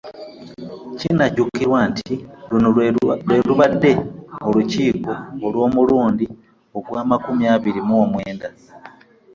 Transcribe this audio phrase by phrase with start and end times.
[0.99, 2.13] Kinajjukirwa nti
[2.49, 3.91] luno lwe lubadde
[4.47, 5.13] Olukiiko
[5.45, 6.25] olw'omulundi
[6.77, 8.47] ogw'amakumi abiri mu omwenda